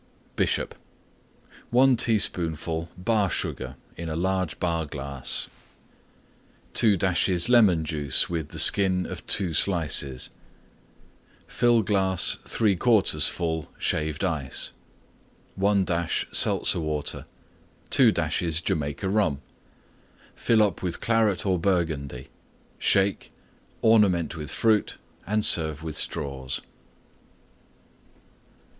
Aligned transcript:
BISHOP 0.35 0.73
1 1.69 1.95
teaspoonful 1.95 2.89
Bar 2.97 3.29
Sugar 3.29 3.75
in 3.95 4.07
large 4.19 4.59
Bar 4.59 4.87
glass. 4.87 5.47
2 6.73 6.97
dashes 6.97 7.49
Lemon 7.49 7.85
Juice 7.85 8.27
with 8.27 8.49
the 8.49 8.57
Skin 8.57 9.05
of 9.05 9.23
Two 9.27 9.53
Slices. 9.53 10.31
Fill 11.45 11.83
glass 11.83 12.39
3/4 12.45 13.29
full 13.29 13.69
Shaved 13.77 14.23
Ice. 14.23 14.71
1 15.53 15.85
dash 15.85 16.25
Seltzer 16.31 16.79
Water. 16.79 17.27
2 17.91 18.11
dashes 18.11 18.59
Jamaica 18.59 19.07
Rum. 19.07 19.39
Fill 20.33 20.63
up 20.63 20.81
with 20.81 20.99
Claret 20.99 21.45
or 21.45 21.59
Burgundy; 21.59 22.29
shake; 22.79 23.29
ornament 23.83 24.35
with 24.35 24.49
Fruit 24.49 24.97
and 25.27 25.45
serve 25.45 25.83
with 25.83 25.95
Straws. 25.95 26.59